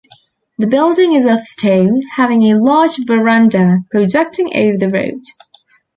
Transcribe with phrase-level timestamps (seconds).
[0.57, 5.21] The building is of stone, having a large verandah projecting over the road.